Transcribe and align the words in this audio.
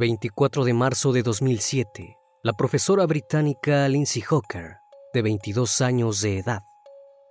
24 0.00 0.64
de 0.64 0.72
marzo 0.72 1.12
de 1.12 1.22
2007, 1.22 2.16
la 2.42 2.54
profesora 2.54 3.04
británica 3.04 3.86
Lindsay 3.86 4.22
Hawker, 4.22 4.78
de 5.12 5.20
22 5.20 5.82
años 5.82 6.22
de 6.22 6.38
edad, 6.38 6.62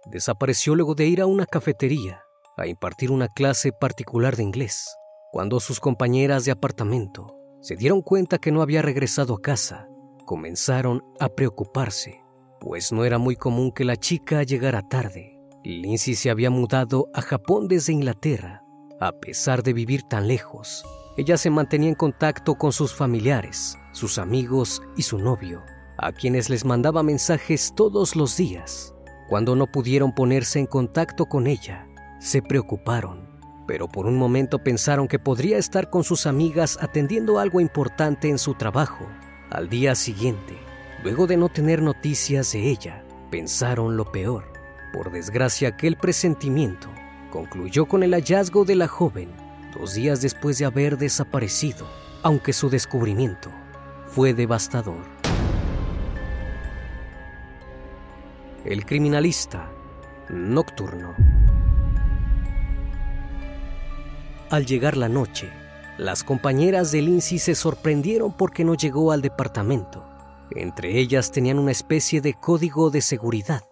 desapareció 0.06 0.75
luego 0.75 0.94
de 0.94 1.07
ir 1.07 1.19
a 1.19 1.25
una 1.25 1.47
cafetería 1.47 2.22
a 2.57 2.68
impartir 2.68 3.09
una 3.09 3.28
clase 3.28 3.72
particular 3.72 4.35
de 4.35 4.44
inglés, 4.44 4.88
cuando 5.31 5.59
sus 5.59 5.80
compañeras 5.80 6.46
de 6.46 6.52
apartamento 6.52 7.35
se 7.59 7.75
dieron 7.75 8.03
cuenta 8.03 8.38
que 8.38 8.52
no 8.52 8.62
había 8.62 8.84
regresado 8.84 9.34
a 9.34 9.41
casa, 9.41 9.88
comenzaron 10.28 11.03
a 11.19 11.30
preocuparse, 11.30 12.24
pues 12.59 12.91
no 12.91 13.03
era 13.03 13.18
muy 13.18 13.36
común 13.36 13.72
que 13.72 13.84
la 13.84 13.97
chica 13.97 14.44
llegara 14.44 14.84
tarde. 14.84 15.40
Lindsay 15.63 16.13
se 16.13 16.30
había 16.30 16.51
mudado 16.51 17.07
a 17.16 17.24
Japón 17.24 17.68
desde 17.68 17.94
Inglaterra, 17.94 18.62
a 19.00 19.12
pesar 19.13 19.63
de 19.63 19.74
vivir 19.74 20.03
tan 20.03 20.28
lejos 20.28 20.86
ella 21.19 21.35
se 21.35 21.50
mantenía 21.50 21.90
en 21.90 21.96
contacto 21.96 22.56
con 22.56 22.72
sus 22.72 22.96
familiares, 22.96 23.78
sus 23.91 24.18
amigos 24.18 24.81
y 24.96 25.02
su 25.02 25.19
novio, 25.19 25.62
a 25.97 26.13
quienes 26.13 26.50
les 26.50 26.63
mandaba 26.63 27.03
mensajes 27.03 27.74
todos 27.75 28.16
los 28.16 28.38
días. 28.38 28.94
Cuando 29.28 29.53
no 29.53 29.68
pudieron 29.68 30.16
ponerse 30.16 30.59
en 30.59 30.66
contacto 30.66 31.25
con 31.25 31.46
ella, 31.46 31.90
se 32.22 32.41
preocuparon, 32.41 33.38
pero 33.68 33.90
por 33.90 34.06
un 34.06 34.16
momento 34.16 34.63
pensaron 34.63 35.09
que 35.09 35.19
podría 35.19 35.57
estar 35.57 35.90
con 35.90 36.06
sus 36.06 36.25
amigas 36.25 36.78
atendiendo 36.80 37.38
algo 37.38 37.59
importante 37.59 38.30
en 38.30 38.38
su 38.38 38.53
trabajo. 38.53 39.06
Al 39.50 39.68
día 39.68 39.96
siguiente, 39.96 40.57
luego 41.03 41.28
de 41.28 41.36
no 41.36 41.50
tener 41.50 41.81
noticias 41.81 42.53
de 42.53 42.69
ella, 42.69 43.03
pensaron 43.30 43.97
lo 43.97 44.09
peor. 44.09 44.46
Por 44.94 45.12
desgracia, 45.12 45.68
aquel 45.68 45.97
presentimiento 45.97 46.88
concluyó 47.30 47.88
con 47.88 48.03
el 48.03 48.13
hallazgo 48.13 48.63
de 48.63 48.75
la 48.75 48.88
joven 48.88 49.49
dos 49.74 49.94
días 49.94 50.22
después 50.22 50.57
de 50.57 50.66
haber 50.66 50.97
desaparecido, 50.97 51.88
aunque 52.24 52.53
su 52.53 52.69
descubrimiento 52.69 53.52
fue 54.07 54.34
devastador. 54.34 55.03
El 58.66 58.85
criminalista 58.85 59.72
nocturno. 60.30 61.16
Al 64.50 64.66
llegar 64.66 64.97
la 64.97 65.09
noche, 65.09 65.52
las 65.97 66.24
compañeras 66.24 66.91
de 66.91 67.01
Lindsay 67.01 67.40
se 67.40 67.56
sorprendieron 67.56 68.34
porque 68.36 68.63
no 68.63 68.74
llegó 68.74 69.12
al 69.12 69.22
departamento. 69.22 70.06
Entre 70.51 70.97
ellas 70.97 71.31
tenían 71.31 71.59
una 71.59 71.72
especie 71.72 72.22
de 72.22 72.34
código 72.34 72.90
de 72.90 73.01
seguridad. 73.01 73.63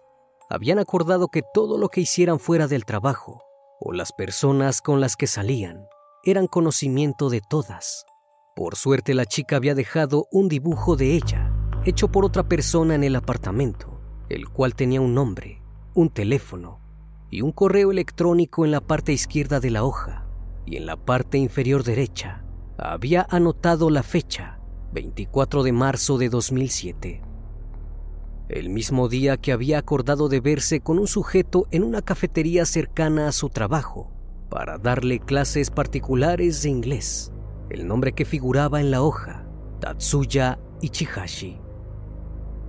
Habían 0.48 0.78
acordado 0.78 1.28
que 1.28 1.42
todo 1.52 1.78
lo 1.78 1.88
que 1.88 2.00
hicieran 2.00 2.38
fuera 2.38 2.68
del 2.68 2.84
trabajo 2.84 3.47
o 3.80 3.92
las 3.92 4.12
personas 4.12 4.80
con 4.80 5.00
las 5.00 5.16
que 5.16 5.26
salían 5.26 5.86
eran 6.24 6.46
conocimiento 6.46 7.30
de 7.30 7.40
todas. 7.40 8.06
Por 8.56 8.76
suerte 8.76 9.14
la 9.14 9.24
chica 9.24 9.56
había 9.56 9.74
dejado 9.74 10.26
un 10.32 10.48
dibujo 10.48 10.96
de 10.96 11.14
ella, 11.14 11.52
hecho 11.84 12.08
por 12.08 12.24
otra 12.24 12.48
persona 12.48 12.94
en 12.94 13.04
el 13.04 13.16
apartamento, 13.16 14.00
el 14.28 14.48
cual 14.48 14.74
tenía 14.74 15.00
un 15.00 15.14
nombre, 15.14 15.62
un 15.94 16.10
teléfono 16.10 16.80
y 17.30 17.42
un 17.42 17.52
correo 17.52 17.90
electrónico 17.90 18.64
en 18.64 18.72
la 18.72 18.80
parte 18.80 19.12
izquierda 19.12 19.60
de 19.60 19.70
la 19.70 19.84
hoja, 19.84 20.26
y 20.66 20.76
en 20.76 20.86
la 20.86 20.96
parte 20.96 21.38
inferior 21.38 21.84
derecha 21.84 22.44
había 22.76 23.26
anotado 23.30 23.90
la 23.90 24.02
fecha, 24.02 24.60
24 24.92 25.62
de 25.62 25.72
marzo 25.72 26.18
de 26.18 26.28
2007. 26.28 27.27
El 28.48 28.70
mismo 28.70 29.08
día 29.08 29.36
que 29.36 29.52
había 29.52 29.78
acordado 29.78 30.30
de 30.30 30.40
verse 30.40 30.80
con 30.80 30.98
un 30.98 31.06
sujeto 31.06 31.66
en 31.70 31.82
una 31.82 32.00
cafetería 32.00 32.64
cercana 32.64 33.28
a 33.28 33.32
su 33.32 33.50
trabajo, 33.50 34.10
para 34.48 34.78
darle 34.78 35.20
clases 35.20 35.70
particulares 35.70 36.62
de 36.62 36.70
inglés, 36.70 37.30
el 37.68 37.86
nombre 37.86 38.12
que 38.12 38.24
figuraba 38.24 38.80
en 38.80 38.90
la 38.90 39.02
hoja, 39.02 39.46
Tatsuya 39.80 40.58
Ichihashi. 40.80 41.60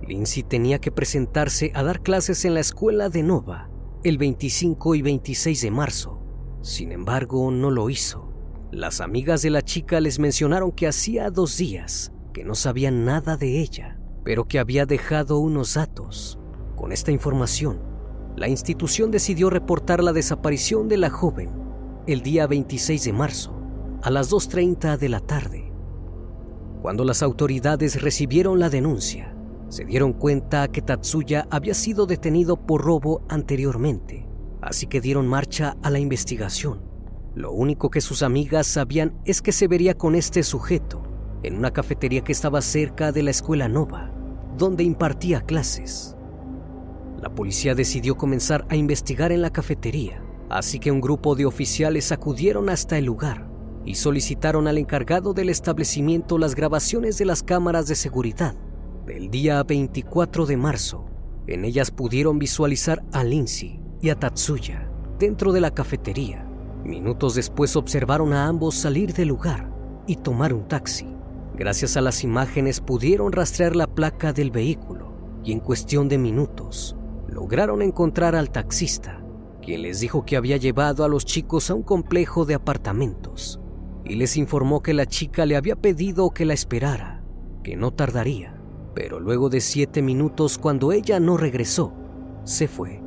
Lindsay 0.06 0.42
tenía 0.42 0.80
que 0.80 0.92
presentarse 0.92 1.72
a 1.74 1.82
dar 1.82 2.02
clases 2.02 2.44
en 2.44 2.54
la 2.54 2.60
escuela 2.60 3.08
de 3.08 3.22
Nova 3.22 3.70
el 4.02 4.18
25 4.18 4.94
y 4.94 5.02
26 5.02 5.62
de 5.62 5.70
marzo. 5.70 6.20
Sin 6.62 6.92
embargo, 6.92 7.50
no 7.50 7.70
lo 7.70 7.90
hizo. 7.90 8.32
Las 8.70 9.00
amigas 9.00 9.42
de 9.42 9.50
la 9.50 9.62
chica 9.62 10.00
les 10.00 10.18
mencionaron 10.18 10.72
que 10.72 10.86
hacía 10.86 11.30
dos 11.30 11.56
días 11.56 12.12
que 12.32 12.44
no 12.44 12.54
sabían 12.54 13.04
nada 13.04 13.36
de 13.36 13.60
ella, 13.60 13.99
pero 14.24 14.46
que 14.46 14.58
había 14.58 14.86
dejado 14.86 15.38
unos 15.38 15.74
datos 15.74 16.38
Con 16.76 16.92
esta 16.92 17.10
información, 17.12 17.80
la 18.36 18.48
institución 18.48 19.10
decidió 19.10 19.50
reportar 19.50 20.02
la 20.02 20.12
desaparición 20.12 20.88
de 20.88 20.96
la 20.96 21.10
joven 21.10 21.50
el 22.06 22.22
día 22.22 22.46
26 22.46 23.04
de 23.04 23.12
marzo 23.12 23.56
a 24.02 24.10
las 24.10 24.30
2.30 24.30 24.96
de 24.96 25.08
la 25.10 25.20
tarde. 25.20 25.72
Cuando 26.80 27.04
las 27.04 27.22
autoridades 27.22 28.00
recibieron 28.00 28.58
la 28.58 28.70
denuncia, 28.70 29.36
se 29.68 29.84
dieron 29.84 30.14
cuenta 30.14 30.68
que 30.68 30.80
Tatsuya 30.80 31.46
había 31.50 31.74
sido 31.74 32.06
detenido 32.06 32.56
por 32.56 32.82
robo 32.82 33.22
anteriormente, 33.28 34.26
así 34.62 34.86
que 34.86 35.02
dieron 35.02 35.28
marcha 35.28 35.76
a 35.82 35.90
la 35.90 35.98
investigación. 35.98 36.82
Lo 37.34 37.52
único 37.52 37.90
que 37.90 38.00
sus 38.00 38.22
amigas 38.22 38.66
sabían 38.66 39.20
es 39.24 39.42
que 39.42 39.52
se 39.52 39.68
vería 39.68 39.94
con 39.94 40.14
este 40.14 40.42
sujeto 40.42 41.09
en 41.42 41.56
una 41.56 41.72
cafetería 41.72 42.22
que 42.22 42.32
estaba 42.32 42.62
cerca 42.62 43.12
de 43.12 43.22
la 43.22 43.30
escuela 43.30 43.68
Nova, 43.68 44.12
donde 44.56 44.84
impartía 44.84 45.40
clases. 45.40 46.16
La 47.20 47.34
policía 47.34 47.74
decidió 47.74 48.16
comenzar 48.16 48.66
a 48.68 48.76
investigar 48.76 49.32
en 49.32 49.42
la 49.42 49.50
cafetería, 49.50 50.22
así 50.48 50.78
que 50.78 50.90
un 50.90 51.00
grupo 51.00 51.34
de 51.34 51.46
oficiales 51.46 52.12
acudieron 52.12 52.68
hasta 52.68 52.98
el 52.98 53.04
lugar 53.04 53.48
y 53.84 53.94
solicitaron 53.94 54.68
al 54.68 54.78
encargado 54.78 55.32
del 55.32 55.48
establecimiento 55.48 56.38
las 56.38 56.54
grabaciones 56.54 57.18
de 57.18 57.24
las 57.24 57.42
cámaras 57.42 57.86
de 57.86 57.94
seguridad 57.94 58.54
del 59.06 59.30
día 59.30 59.62
24 59.62 60.46
de 60.46 60.56
marzo. 60.56 61.06
En 61.46 61.64
ellas 61.64 61.90
pudieron 61.90 62.38
visualizar 62.38 63.02
a 63.12 63.24
Lindsay 63.24 63.80
y 64.00 64.10
a 64.10 64.14
Tatsuya 64.14 64.90
dentro 65.18 65.52
de 65.52 65.60
la 65.60 65.72
cafetería. 65.72 66.46
Minutos 66.84 67.34
después 67.34 67.76
observaron 67.76 68.32
a 68.32 68.46
ambos 68.46 68.74
salir 68.74 69.12
del 69.12 69.28
lugar 69.28 69.70
y 70.06 70.16
tomar 70.16 70.52
un 70.54 70.66
taxi. 70.66 71.06
Gracias 71.60 71.98
a 71.98 72.00
las 72.00 72.24
imágenes 72.24 72.80
pudieron 72.80 73.32
rastrear 73.32 73.76
la 73.76 73.86
placa 73.86 74.32
del 74.32 74.50
vehículo 74.50 75.12
y 75.44 75.52
en 75.52 75.60
cuestión 75.60 76.08
de 76.08 76.16
minutos 76.16 76.96
lograron 77.28 77.82
encontrar 77.82 78.34
al 78.34 78.50
taxista, 78.50 79.22
quien 79.60 79.82
les 79.82 80.00
dijo 80.00 80.24
que 80.24 80.38
había 80.38 80.56
llevado 80.56 81.04
a 81.04 81.08
los 81.08 81.26
chicos 81.26 81.68
a 81.68 81.74
un 81.74 81.82
complejo 81.82 82.46
de 82.46 82.54
apartamentos 82.54 83.60
y 84.06 84.14
les 84.14 84.38
informó 84.38 84.82
que 84.82 84.94
la 84.94 85.04
chica 85.04 85.44
le 85.44 85.54
había 85.54 85.76
pedido 85.76 86.30
que 86.30 86.46
la 86.46 86.54
esperara, 86.54 87.22
que 87.62 87.76
no 87.76 87.90
tardaría, 87.92 88.58
pero 88.94 89.20
luego 89.20 89.50
de 89.50 89.60
siete 89.60 90.00
minutos 90.00 90.56
cuando 90.56 90.92
ella 90.92 91.20
no 91.20 91.36
regresó, 91.36 91.92
se 92.44 92.68
fue. 92.68 93.02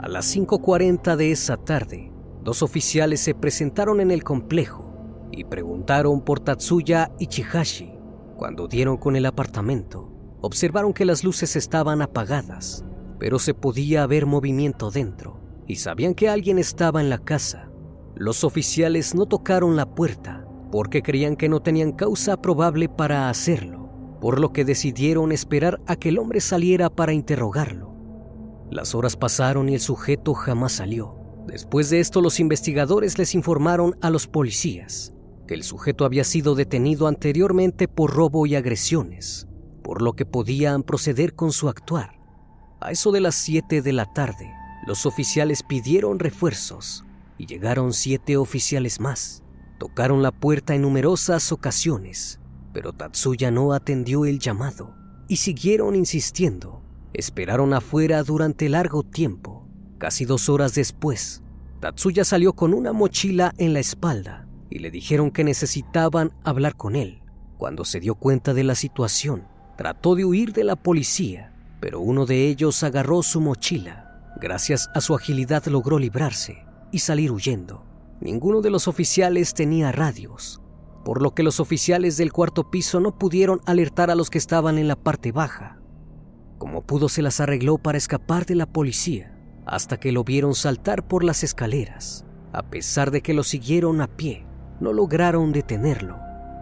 A 0.00 0.08
las 0.08 0.36
5.40 0.36 1.14
de 1.14 1.30
esa 1.30 1.56
tarde, 1.56 2.10
dos 2.42 2.64
oficiales 2.64 3.20
se 3.20 3.36
presentaron 3.36 4.00
en 4.00 4.10
el 4.10 4.24
complejo 4.24 4.85
y 5.32 5.44
preguntaron 5.44 6.20
por 6.22 6.40
Tatsuya 6.40 7.12
Ichihashi. 7.18 7.92
Cuando 8.36 8.68
dieron 8.68 8.96
con 8.96 9.16
el 9.16 9.26
apartamento, 9.26 10.12
observaron 10.40 10.92
que 10.92 11.04
las 11.04 11.24
luces 11.24 11.56
estaban 11.56 12.02
apagadas, 12.02 12.84
pero 13.18 13.38
se 13.38 13.54
podía 13.54 14.06
ver 14.06 14.26
movimiento 14.26 14.90
dentro 14.90 15.40
y 15.66 15.76
sabían 15.76 16.14
que 16.14 16.28
alguien 16.28 16.58
estaba 16.58 17.00
en 17.00 17.10
la 17.10 17.18
casa. 17.18 17.70
Los 18.14 18.44
oficiales 18.44 19.14
no 19.14 19.26
tocaron 19.26 19.76
la 19.76 19.86
puerta 19.86 20.46
porque 20.70 21.02
creían 21.02 21.36
que 21.36 21.48
no 21.48 21.60
tenían 21.60 21.92
causa 21.92 22.40
probable 22.40 22.88
para 22.88 23.28
hacerlo, 23.30 23.90
por 24.20 24.40
lo 24.40 24.52
que 24.52 24.64
decidieron 24.64 25.32
esperar 25.32 25.80
a 25.86 25.96
que 25.96 26.10
el 26.10 26.18
hombre 26.18 26.40
saliera 26.40 26.90
para 26.90 27.12
interrogarlo. 27.12 27.94
Las 28.70 28.94
horas 28.94 29.16
pasaron 29.16 29.68
y 29.68 29.74
el 29.74 29.80
sujeto 29.80 30.34
jamás 30.34 30.72
salió. 30.72 31.14
Después 31.46 31.88
de 31.90 32.00
esto 32.00 32.20
los 32.20 32.40
investigadores 32.40 33.18
les 33.18 33.34
informaron 33.34 33.96
a 34.02 34.10
los 34.10 34.26
policías 34.26 35.15
que 35.46 35.54
el 35.54 35.62
sujeto 35.62 36.04
había 36.04 36.24
sido 36.24 36.54
detenido 36.54 37.06
anteriormente 37.06 37.88
por 37.88 38.12
robo 38.12 38.46
y 38.46 38.54
agresiones, 38.54 39.46
por 39.82 40.02
lo 40.02 40.14
que 40.14 40.26
podían 40.26 40.82
proceder 40.82 41.34
con 41.34 41.52
su 41.52 41.68
actuar. 41.68 42.18
A 42.80 42.90
eso 42.90 43.12
de 43.12 43.20
las 43.20 43.36
7 43.36 43.80
de 43.80 43.92
la 43.92 44.12
tarde, 44.12 44.52
los 44.86 45.06
oficiales 45.06 45.62
pidieron 45.62 46.18
refuerzos 46.18 47.04
y 47.38 47.46
llegaron 47.46 47.92
siete 47.92 48.36
oficiales 48.36 49.00
más. 49.00 49.42
Tocaron 49.78 50.22
la 50.22 50.32
puerta 50.32 50.74
en 50.74 50.82
numerosas 50.82 51.52
ocasiones, 51.52 52.40
pero 52.72 52.92
Tatsuya 52.92 53.50
no 53.50 53.72
atendió 53.72 54.24
el 54.24 54.38
llamado 54.38 54.94
y 55.28 55.36
siguieron 55.36 55.94
insistiendo. 55.94 56.82
Esperaron 57.12 57.72
afuera 57.74 58.22
durante 58.22 58.68
largo 58.68 59.02
tiempo. 59.02 59.66
Casi 59.98 60.24
dos 60.24 60.48
horas 60.48 60.74
después, 60.74 61.42
Tatsuya 61.80 62.24
salió 62.24 62.52
con 62.52 62.74
una 62.74 62.92
mochila 62.92 63.54
en 63.58 63.72
la 63.72 63.80
espalda 63.80 64.45
y 64.70 64.78
le 64.78 64.90
dijeron 64.90 65.30
que 65.30 65.44
necesitaban 65.44 66.32
hablar 66.44 66.76
con 66.76 66.96
él. 66.96 67.22
Cuando 67.56 67.84
se 67.84 68.00
dio 68.00 68.14
cuenta 68.16 68.54
de 68.54 68.64
la 68.64 68.74
situación, 68.74 69.46
trató 69.76 70.14
de 70.14 70.24
huir 70.24 70.52
de 70.52 70.64
la 70.64 70.76
policía, 70.76 71.52
pero 71.80 72.00
uno 72.00 72.26
de 72.26 72.48
ellos 72.48 72.82
agarró 72.82 73.22
su 73.22 73.40
mochila. 73.40 74.32
Gracias 74.40 74.90
a 74.94 75.00
su 75.00 75.14
agilidad 75.14 75.64
logró 75.66 75.98
librarse 75.98 76.64
y 76.92 76.98
salir 76.98 77.32
huyendo. 77.32 77.84
Ninguno 78.20 78.60
de 78.60 78.70
los 78.70 78.88
oficiales 78.88 79.54
tenía 79.54 79.92
radios, 79.92 80.60
por 81.04 81.22
lo 81.22 81.34
que 81.34 81.42
los 81.42 81.60
oficiales 81.60 82.16
del 82.16 82.32
cuarto 82.32 82.70
piso 82.70 83.00
no 83.00 83.18
pudieron 83.18 83.60
alertar 83.66 84.10
a 84.10 84.14
los 84.14 84.30
que 84.30 84.38
estaban 84.38 84.78
en 84.78 84.88
la 84.88 84.96
parte 84.96 85.32
baja. 85.32 85.78
Como 86.58 86.82
pudo 86.82 87.08
se 87.08 87.22
las 87.22 87.40
arregló 87.40 87.78
para 87.78 87.98
escapar 87.98 88.46
de 88.46 88.54
la 88.54 88.66
policía, 88.66 89.38
hasta 89.66 89.98
que 89.98 90.12
lo 90.12 90.24
vieron 90.24 90.54
saltar 90.54 91.06
por 91.06 91.24
las 91.24 91.42
escaleras, 91.44 92.24
a 92.52 92.62
pesar 92.70 93.10
de 93.10 93.20
que 93.20 93.34
lo 93.34 93.44
siguieron 93.44 94.00
a 94.00 94.06
pie 94.06 94.45
no 94.80 94.92
lograron 94.92 95.52
detenerlo 95.52 96.18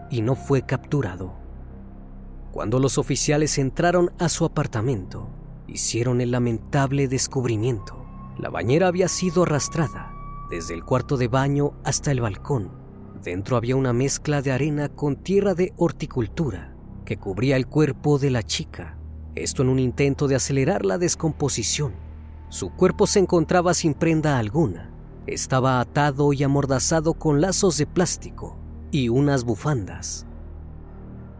y 0.09 0.21
no 0.21 0.35
fue 0.35 0.61
capturado. 0.63 1.33
Cuando 2.51 2.79
los 2.79 2.97
oficiales 2.97 3.57
entraron 3.57 4.11
a 4.17 4.29
su 4.29 4.45
apartamento, 4.45 5.29
hicieron 5.67 6.21
el 6.21 6.31
lamentable 6.31 7.07
descubrimiento. 7.07 8.05
La 8.37 8.49
bañera 8.49 8.87
había 8.87 9.07
sido 9.07 9.43
arrastrada 9.43 10.13
desde 10.49 10.73
el 10.73 10.83
cuarto 10.83 11.17
de 11.17 11.27
baño 11.27 11.73
hasta 11.83 12.11
el 12.11 12.21
balcón. 12.21 12.71
Dentro 13.23 13.57
había 13.57 13.75
una 13.75 13.93
mezcla 13.93 14.41
de 14.41 14.51
arena 14.51 14.89
con 14.89 15.15
tierra 15.17 15.53
de 15.53 15.73
horticultura 15.77 16.75
que 17.03 17.17
cubría 17.17 17.55
el 17.55 17.67
cuerpo 17.67 18.19
de 18.19 18.31
la 18.31 18.43
chica, 18.43 18.97
esto 19.35 19.63
en 19.63 19.69
un 19.69 19.79
intento 19.79 20.27
de 20.27 20.35
acelerar 20.35 20.85
la 20.85 20.97
descomposición. 20.97 21.93
Su 22.49 22.71
cuerpo 22.71 23.07
se 23.07 23.19
encontraba 23.19 23.73
sin 23.73 23.93
prenda 23.93 24.37
alguna 24.37 24.94
estaba 25.27 25.79
atado 25.79 26.33
y 26.33 26.43
amordazado 26.43 27.13
con 27.13 27.41
lazos 27.41 27.77
de 27.77 27.87
plástico 27.87 28.57
y 28.91 29.09
unas 29.09 29.43
bufandas. 29.43 30.25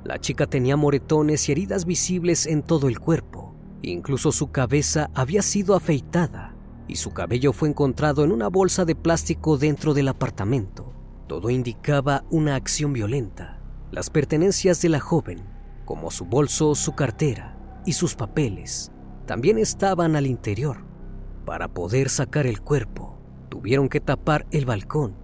La 0.03 0.19
chica 0.19 0.47
tenía 0.47 0.75
moretones 0.75 1.47
y 1.49 1.51
heridas 1.51 1.85
visibles 1.85 2.45
en 2.45 2.63
todo 2.63 2.87
el 2.87 2.99
cuerpo. 2.99 3.55
Incluso 3.81 4.31
su 4.31 4.51
cabeza 4.51 5.09
había 5.13 5.41
sido 5.41 5.75
afeitada 5.75 6.55
y 6.87 6.95
su 6.97 7.11
cabello 7.11 7.53
fue 7.53 7.69
encontrado 7.69 8.23
en 8.23 8.31
una 8.31 8.47
bolsa 8.47 8.85
de 8.85 8.95
plástico 8.95 9.57
dentro 9.57 9.93
del 9.93 10.07
apartamento. 10.07 10.91
Todo 11.27 11.49
indicaba 11.49 12.23
una 12.29 12.55
acción 12.55 12.93
violenta. 12.93 13.59
Las 13.91 14.09
pertenencias 14.09 14.81
de 14.81 14.89
la 14.89 14.99
joven, 14.99 15.43
como 15.85 16.11
su 16.11 16.25
bolso, 16.25 16.75
su 16.75 16.93
cartera 16.93 17.57
y 17.85 17.93
sus 17.93 18.15
papeles, 18.15 18.91
también 19.25 19.57
estaban 19.57 20.15
al 20.15 20.27
interior. 20.27 20.85
Para 21.45 21.67
poder 21.67 22.09
sacar 22.09 22.45
el 22.45 22.61
cuerpo, 22.61 23.14
tuvieron 23.55 23.87
que 23.87 24.01
tapar 24.01 24.45
el 24.51 24.65
balcón, 24.65 25.15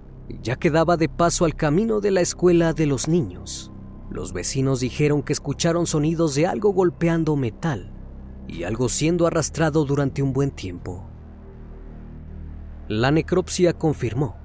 ya 0.42 0.56
que 0.56 0.72
daba 0.72 0.96
de 0.96 1.10
paso 1.10 1.44
al 1.44 1.54
camino 1.54 2.00
de 2.00 2.12
la 2.12 2.22
escuela 2.22 2.72
de 2.72 2.86
los 2.86 3.10
niños. 3.10 3.74
Los 4.10 4.32
vecinos 4.32 4.80
dijeron 4.80 5.22
que 5.22 5.34
escucharon 5.34 5.86
sonidos 5.86 6.34
de 6.36 6.48
algo 6.48 6.72
golpeando 6.72 7.36
metal 7.36 7.92
y 8.48 8.64
algo 8.64 8.88
siendo 8.88 9.28
arrastrado 9.28 9.84
durante 9.84 10.24
un 10.24 10.32
buen 10.32 10.50
tiempo. 10.50 11.04
La 12.88 13.12
necropsia 13.12 13.74
confirmó 13.74 14.38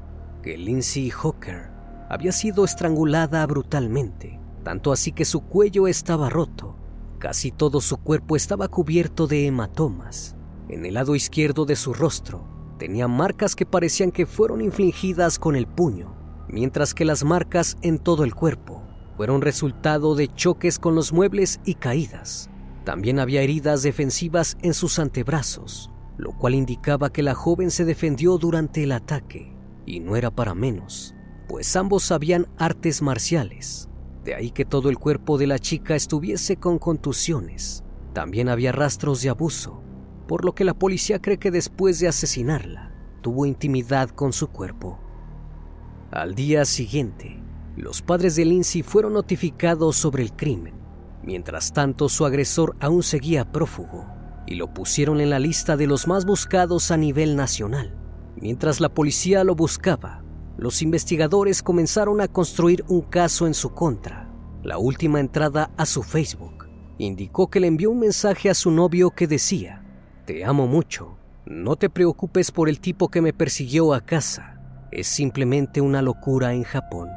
que 0.43 0.59
Lindsay 0.59 1.11
Hawker 1.11 1.71
había 2.11 2.33
sido 2.33 2.65
estrangulada 2.65 3.47
brutalmente, 3.47 4.41
tanto 4.65 4.91
así 4.91 5.13
que 5.13 5.25
su 5.25 5.43
cuello 5.43 5.87
estaba 5.87 6.29
roto. 6.29 6.75
Casi 7.21 7.53
todo 7.53 7.81
su 7.81 7.99
cuerpo 7.99 8.35
estaba 8.35 8.67
cubierto 8.67 9.29
de 9.29 9.47
hematomas. 9.47 10.35
En 10.69 10.85
el 10.85 10.95
lado 10.95 11.15
izquierdo 11.15 11.67
de 11.67 11.77
su 11.77 11.95
rostro 11.95 12.56
Tenía 12.79 13.09
marcas 13.09 13.57
que 13.57 13.65
parecían 13.65 14.11
que 14.11 14.27
fueron 14.27 14.61
infligidas 14.61 15.39
con 15.39 15.57
el 15.57 15.67
puño, 15.67 16.15
mientras 16.49 16.95
que 16.95 17.05
las 17.05 17.25
marcas 17.25 17.77
en 17.83 17.99
todo 17.99 18.25
el 18.25 18.35
cuerpo 18.35 18.83
fueron 19.17 19.41
resultado 19.41 20.15
de 20.15 20.29
choques 20.29 20.79
con 20.79 20.95
los 20.95 21.13
muebles 21.13 21.61
y 21.65 21.75
caídas. 21.75 22.51
También 22.85 23.19
había 23.19 23.43
heridas 23.43 23.83
defensivas 23.83 24.59
en 24.61 24.75
sus 24.75 24.99
antebrazos, 24.99 25.91
lo 26.19 26.37
cual 26.37 26.55
indicaba 26.55 27.11
que 27.11 27.23
la 27.23 27.35
joven 27.35 27.71
se 27.71 27.85
defendió 27.85 28.37
durante 28.37 28.83
el 28.83 28.93
ataque, 28.93 29.57
y 29.87 30.01
no 30.01 30.17
era 30.17 30.31
para 30.31 30.55
menos, 30.55 31.15
pues 31.49 31.75
ambos 31.77 32.03
sabían 32.03 32.47
artes 32.59 33.01
marciales. 33.01 33.89
De 34.23 34.35
ahí 34.35 34.51
que 34.51 34.65
todo 34.65 34.91
el 34.91 34.99
cuerpo 34.99 35.39
de 35.39 35.47
la 35.47 35.59
chica 35.59 35.95
estuviese 35.95 36.57
con 36.57 36.79
contusiones. 36.79 37.85
También 38.13 38.49
había 38.49 38.73
rastros 38.73 39.23
de 39.23 39.31
abuso, 39.31 39.83
por 40.27 40.45
lo 40.45 40.55
que 40.55 40.65
la 40.65 40.75
policía 40.75 41.21
cree 41.21 41.39
que 41.39 41.51
después 41.51 41.99
de 42.01 42.09
asesinarla, 42.09 42.93
tuvo 43.23 43.47
intimidad 43.47 44.11
con 44.11 44.33
su 44.33 44.49
cuerpo. 44.49 44.99
Al 46.11 46.35
día 46.35 46.65
siguiente, 46.65 47.41
los 47.77 48.03
padres 48.03 48.37
de 48.37 48.45
Lindsay 48.45 48.83
fueron 48.83 49.13
notificados 49.13 49.97
sobre 49.97 50.23
el 50.23 50.33
crimen, 50.33 50.87
Mientras 51.27 51.73
tanto, 51.73 52.09
su 52.09 52.25
agresor 52.25 52.77
aún 52.79 53.03
seguía 53.03 53.51
prófugo 53.51 54.07
y 54.47 54.55
lo 54.55 54.73
pusieron 54.73 55.21
en 55.21 55.29
la 55.29 55.41
lista 55.41 55.77
de 55.77 55.89
los 55.89 56.07
más 56.07 56.25
buscados 56.25 56.93
a 56.93 56.97
nivel 56.97 57.35
nacional. 57.35 57.97
Mientras 58.41 58.81
la 58.81 58.91
policía 58.91 59.43
lo 59.43 59.57
buscaba, 59.57 60.23
los 60.57 60.83
investigadores 60.83 61.65
comenzaron 61.65 62.21
a 62.21 62.29
construir 62.29 62.85
un 62.87 63.01
caso 63.01 63.49
en 63.49 63.55
su 63.55 63.75
contra. 63.75 64.31
La 64.63 64.79
última 64.79 65.19
entrada 65.19 65.73
a 65.77 65.85
su 65.85 66.05
Facebook 66.05 66.69
indicó 66.99 67.51
que 67.51 67.59
le 67.59 67.67
envió 67.67 67.91
un 67.91 67.99
mensaje 67.99 68.49
a 68.49 68.55
su 68.55 68.71
novio 68.71 69.11
que 69.11 69.27
decía, 69.27 69.85
Te 70.27 70.45
amo 70.45 70.67
mucho, 70.67 71.19
no 71.45 71.77
te 71.77 71.89
preocupes 71.89 72.51
por 72.51 72.69
el 72.69 72.81
tipo 72.81 73.09
que 73.09 73.23
me 73.23 73.33
persiguió 73.33 73.95
a 73.95 74.01
casa, 74.01 74.61
es 74.91 75.07
simplemente 75.07 75.81
una 75.81 76.03
locura 76.03 76.53
en 76.53 76.65
Japón. 76.65 77.09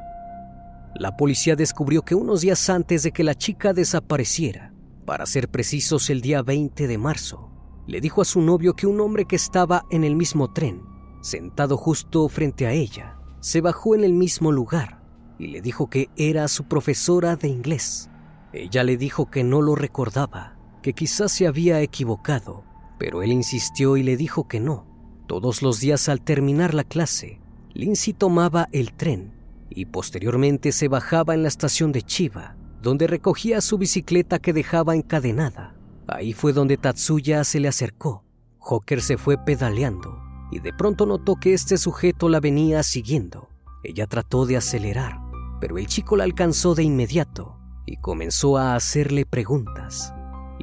La 0.93 1.17
policía 1.17 1.55
descubrió 1.55 2.03
que 2.03 2.13
unos 2.13 2.41
días 2.41 2.69
antes 2.69 3.01
de 3.01 3.11
que 3.11 3.23
la 3.23 3.33
chica 3.33 3.73
desapareciera, 3.73 4.75
para 5.07 5.25
ser 5.25 5.49
precisos 5.49 6.11
el 6.11 6.21
día 6.21 6.43
20 6.43 6.85
de 6.85 6.97
marzo, 6.99 7.49
le 7.87 7.99
dijo 7.99 8.21
a 8.21 8.25
su 8.25 8.41
novio 8.41 8.75
que 8.75 8.85
un 8.85 9.01
hombre 9.01 9.25
que 9.25 9.37
estaba 9.37 9.85
en 9.89 10.03
el 10.03 10.15
mismo 10.15 10.53
tren, 10.53 10.83
sentado 11.21 11.77
justo 11.77 12.29
frente 12.29 12.67
a 12.67 12.73
ella, 12.73 13.17
se 13.39 13.59
bajó 13.59 13.95
en 13.95 14.03
el 14.03 14.13
mismo 14.13 14.51
lugar 14.51 15.01
y 15.39 15.47
le 15.47 15.61
dijo 15.61 15.89
que 15.89 16.11
era 16.15 16.47
su 16.47 16.65
profesora 16.65 17.35
de 17.35 17.47
inglés. 17.47 18.11
Ella 18.53 18.83
le 18.83 18.97
dijo 18.97 19.31
que 19.31 19.43
no 19.43 19.63
lo 19.63 19.73
recordaba, 19.73 20.59
que 20.83 20.93
quizás 20.93 21.31
se 21.31 21.47
había 21.47 21.81
equivocado, 21.81 22.68
pero 22.99 23.23
él 23.23 23.31
insistió 23.31 23.97
y 23.97 24.03
le 24.03 24.17
dijo 24.17 24.47
que 24.47 24.59
no. 24.59 24.85
Todos 25.25 25.63
los 25.63 25.79
días 25.79 26.09
al 26.09 26.21
terminar 26.21 26.73
la 26.73 26.83
clase, 26.83 27.39
Lindsay 27.73 28.13
tomaba 28.13 28.67
el 28.71 28.93
tren 28.93 29.33
y 29.69 29.85
posteriormente 29.85 30.71
se 30.71 30.87
bajaba 30.87 31.33
en 31.33 31.43
la 31.43 31.47
estación 31.47 31.91
de 31.91 32.01
Chiba, 32.01 32.57
donde 32.81 33.07
recogía 33.07 33.61
su 33.61 33.77
bicicleta 33.77 34.39
que 34.39 34.53
dejaba 34.53 34.95
encadenada. 34.95 35.75
Ahí 36.07 36.33
fue 36.33 36.53
donde 36.53 36.77
Tatsuya 36.77 37.43
se 37.43 37.59
le 37.59 37.67
acercó. 37.67 38.23
Hocker 38.59 39.01
se 39.01 39.17
fue 39.17 39.37
pedaleando 39.37 40.19
y 40.51 40.59
de 40.59 40.73
pronto 40.73 41.05
notó 41.05 41.35
que 41.35 41.53
este 41.53 41.77
sujeto 41.77 42.27
la 42.29 42.39
venía 42.39 42.83
siguiendo. 42.83 43.49
Ella 43.83 44.07
trató 44.07 44.45
de 44.45 44.57
acelerar, 44.57 45.19
pero 45.61 45.77
el 45.77 45.87
chico 45.87 46.17
la 46.17 46.23
alcanzó 46.23 46.75
de 46.75 46.83
inmediato 46.83 47.57
y 47.85 47.97
comenzó 47.97 48.57
a 48.57 48.75
hacerle 48.75 49.25
preguntas. 49.25 50.13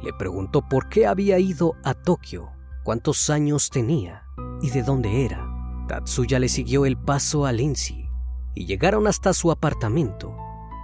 Le 0.03 0.13
preguntó 0.13 0.61
por 0.67 0.89
qué 0.89 1.07
había 1.07 1.39
ido 1.39 1.75
a 1.83 1.93
Tokio, 1.93 2.51
cuántos 2.83 3.29
años 3.29 3.69
tenía 3.69 4.23
y 4.61 4.69
de 4.69 4.83
dónde 4.83 5.25
era. 5.25 5.45
Tatsuya 5.87 6.39
le 6.39 6.49
siguió 6.49 6.85
el 6.85 6.97
paso 6.97 7.45
a 7.45 7.51
Lindsay 7.51 8.07
y 8.53 8.65
llegaron 8.65 9.07
hasta 9.07 9.33
su 9.33 9.51
apartamento, 9.51 10.35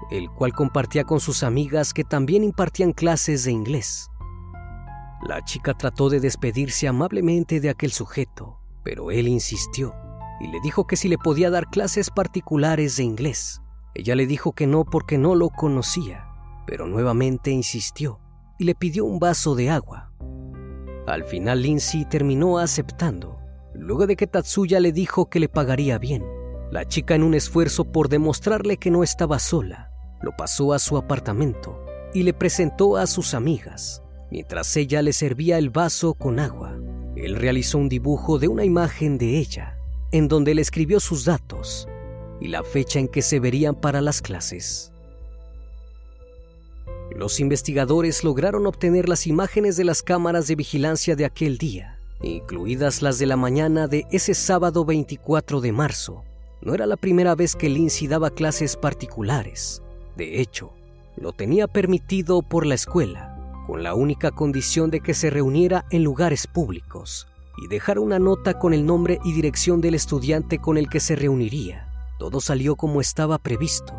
el 0.09 0.29
cual 0.31 0.53
compartía 0.53 1.03
con 1.03 1.19
sus 1.19 1.43
amigas 1.43 1.93
que 1.93 2.03
también 2.03 2.43
impartían 2.43 2.91
clases 2.91 3.43
de 3.43 3.51
inglés. 3.51 4.09
La 5.27 5.43
chica 5.43 5.73
trató 5.73 6.09
de 6.09 6.19
despedirse 6.19 6.87
amablemente 6.87 7.59
de 7.59 7.69
aquel 7.69 7.91
sujeto, 7.91 8.59
pero 8.83 9.11
él 9.11 9.27
insistió 9.27 9.93
y 10.39 10.47
le 10.47 10.59
dijo 10.61 10.87
que 10.87 10.97
si 10.97 11.07
le 11.07 11.17
podía 11.17 11.49
dar 11.49 11.69
clases 11.69 12.09
particulares 12.09 12.97
de 12.97 13.03
inglés. 13.03 13.61
Ella 13.93 14.15
le 14.15 14.25
dijo 14.25 14.53
que 14.53 14.65
no 14.65 14.85
porque 14.85 15.17
no 15.17 15.35
lo 15.35 15.49
conocía, 15.49 16.27
pero 16.65 16.87
nuevamente 16.87 17.51
insistió 17.51 18.19
y 18.57 18.65
le 18.65 18.75
pidió 18.75 19.05
un 19.05 19.19
vaso 19.19 19.55
de 19.55 19.69
agua. 19.69 20.11
Al 21.07 21.23
final 21.23 21.61
Lindsay 21.61 22.05
terminó 22.05 22.59
aceptando, 22.59 23.39
luego 23.73 24.07
de 24.07 24.15
que 24.15 24.27
Tatsuya 24.27 24.79
le 24.79 24.91
dijo 24.91 25.29
que 25.29 25.39
le 25.39 25.49
pagaría 25.49 25.97
bien. 25.97 26.23
La 26.71 26.87
chica, 26.87 27.15
en 27.15 27.23
un 27.23 27.33
esfuerzo 27.33 27.85
por 27.85 28.09
demostrarle 28.09 28.77
que 28.77 28.89
no 28.89 29.03
estaba 29.03 29.39
sola, 29.39 29.91
lo 30.21 30.35
pasó 30.35 30.73
a 30.73 30.79
su 30.79 30.97
apartamento 30.97 31.83
y 32.13 32.23
le 32.23 32.33
presentó 32.33 32.97
a 32.97 33.05
sus 33.05 33.33
amigas, 33.33 34.01
mientras 34.31 34.75
ella 34.77 35.01
le 35.01 35.13
servía 35.13 35.57
el 35.57 35.69
vaso 35.69 36.13
con 36.13 36.39
agua. 36.39 36.77
Él 37.15 37.35
realizó 37.35 37.77
un 37.77 37.89
dibujo 37.89 38.39
de 38.39 38.47
una 38.47 38.63
imagen 38.63 39.17
de 39.17 39.37
ella, 39.37 39.77
en 40.11 40.27
donde 40.27 40.55
le 40.55 40.61
escribió 40.61 40.99
sus 40.99 41.25
datos 41.25 41.87
y 42.39 42.47
la 42.47 42.63
fecha 42.63 42.99
en 42.99 43.07
que 43.07 43.21
se 43.21 43.39
verían 43.39 43.75
para 43.75 44.01
las 44.01 44.21
clases. 44.21 44.92
Los 47.15 47.39
investigadores 47.39 48.23
lograron 48.23 48.65
obtener 48.65 49.07
las 49.07 49.27
imágenes 49.27 49.77
de 49.77 49.83
las 49.83 50.01
cámaras 50.01 50.47
de 50.47 50.55
vigilancia 50.55 51.15
de 51.15 51.25
aquel 51.25 51.57
día, 51.57 51.99
incluidas 52.21 53.01
las 53.01 53.19
de 53.19 53.27
la 53.27 53.37
mañana 53.37 53.87
de 53.87 54.05
ese 54.11 54.33
sábado 54.33 54.83
24 54.85 55.61
de 55.61 55.71
marzo, 55.71 56.23
no 56.63 56.73
era 56.73 56.85
la 56.85 56.95
primera 56.95 57.35
vez 57.35 57.55
que 57.55 57.67
Lindsay 57.67 58.07
daba 58.07 58.29
clases 58.29 58.77
particulares. 58.77 59.81
De 60.15 60.39
hecho, 60.39 60.71
lo 61.17 61.33
tenía 61.33 61.67
permitido 61.67 62.41
por 62.41 62.65
la 62.65 62.75
escuela, 62.75 63.35
con 63.67 63.83
la 63.83 63.95
única 63.95 64.31
condición 64.31 64.89
de 64.89 65.01
que 65.01 65.13
se 65.13 65.29
reuniera 65.29 65.85
en 65.91 66.03
lugares 66.03 66.47
públicos 66.47 67.27
y 67.57 67.67
dejara 67.67 67.99
una 67.99 68.17
nota 68.17 68.59
con 68.59 68.73
el 68.73 68.85
nombre 68.85 69.19
y 69.25 69.33
dirección 69.33 69.81
del 69.81 69.95
estudiante 69.95 70.59
con 70.59 70.77
el 70.77 70.89
que 70.89 70.99
se 70.99 71.15
reuniría. 71.15 71.89
Todo 72.17 72.39
salió 72.39 72.75
como 72.75 73.01
estaba 73.01 73.37
previsto. 73.37 73.93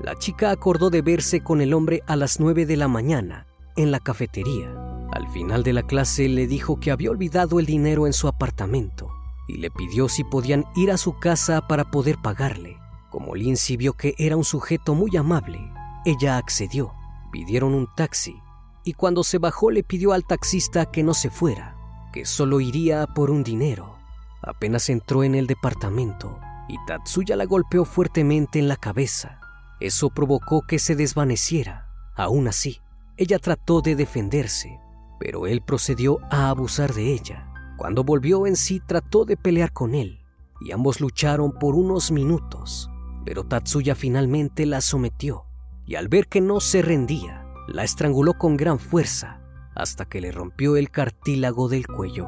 La 0.00 0.16
chica 0.16 0.50
acordó 0.50 0.90
de 0.90 1.02
verse 1.02 1.42
con 1.42 1.60
el 1.60 1.74
hombre 1.74 2.02
a 2.06 2.14
las 2.14 2.38
9 2.38 2.66
de 2.66 2.76
la 2.76 2.86
mañana 2.86 3.46
en 3.76 3.90
la 3.90 3.98
cafetería. 3.98 4.72
Al 5.12 5.28
final 5.28 5.62
de 5.62 5.72
la 5.72 5.82
clase 5.82 6.28
le 6.28 6.46
dijo 6.46 6.78
que 6.78 6.90
había 6.90 7.10
olvidado 7.10 7.58
el 7.58 7.66
dinero 7.66 8.06
en 8.06 8.12
su 8.12 8.28
apartamento 8.28 9.10
y 9.48 9.56
le 9.56 9.70
pidió 9.70 10.08
si 10.08 10.22
podían 10.22 10.66
ir 10.76 10.92
a 10.92 10.98
su 10.98 11.18
casa 11.18 11.66
para 11.66 11.90
poder 11.90 12.18
pagarle. 12.18 12.76
Como 13.10 13.34
Lindsay 13.34 13.76
vio 13.76 13.94
que 13.94 14.14
era 14.18 14.36
un 14.36 14.44
sujeto 14.44 14.94
muy 14.94 15.16
amable, 15.16 15.58
ella 16.04 16.36
accedió. 16.36 16.92
Pidieron 17.32 17.74
un 17.74 17.88
taxi 17.96 18.40
y 18.84 18.92
cuando 18.92 19.24
se 19.24 19.38
bajó 19.38 19.70
le 19.70 19.82
pidió 19.82 20.12
al 20.12 20.24
taxista 20.24 20.86
que 20.86 21.02
no 21.02 21.12
se 21.12 21.30
fuera, 21.30 21.76
que 22.12 22.24
solo 22.24 22.60
iría 22.60 23.06
por 23.06 23.30
un 23.30 23.42
dinero. 23.42 23.96
Apenas 24.42 24.88
entró 24.88 25.24
en 25.24 25.34
el 25.34 25.46
departamento 25.46 26.38
y 26.68 26.76
Tatsuya 26.86 27.34
la 27.36 27.46
golpeó 27.46 27.84
fuertemente 27.84 28.58
en 28.58 28.68
la 28.68 28.76
cabeza. 28.76 29.40
Eso 29.80 30.10
provocó 30.10 30.62
que 30.62 30.78
se 30.78 30.96
desvaneciera. 30.96 31.88
Aún 32.16 32.48
así, 32.48 32.80
ella 33.16 33.38
trató 33.38 33.80
de 33.80 33.96
defenderse, 33.96 34.80
pero 35.20 35.46
él 35.46 35.62
procedió 35.62 36.18
a 36.30 36.50
abusar 36.50 36.94
de 36.94 37.12
ella. 37.12 37.52
Cuando 37.76 38.04
volvió 38.04 38.46
en 38.46 38.56
sí 38.56 38.80
trató 38.80 39.24
de 39.24 39.36
pelear 39.36 39.72
con 39.72 39.94
él 39.94 40.24
y 40.60 40.72
ambos 40.72 41.00
lucharon 41.00 41.52
por 41.52 41.74
unos 41.74 42.10
minutos, 42.10 42.90
pero 43.24 43.44
Tatsuya 43.44 43.94
finalmente 43.94 44.66
la 44.66 44.80
sometió 44.80 45.44
y 45.86 45.94
al 45.94 46.08
ver 46.08 46.26
que 46.26 46.40
no 46.40 46.60
se 46.60 46.82
rendía, 46.82 47.46
la 47.68 47.84
estranguló 47.84 48.34
con 48.34 48.56
gran 48.56 48.78
fuerza 48.78 49.40
hasta 49.74 50.06
que 50.06 50.20
le 50.20 50.32
rompió 50.32 50.76
el 50.76 50.90
cartílago 50.90 51.68
del 51.68 51.86
cuello. 51.86 52.26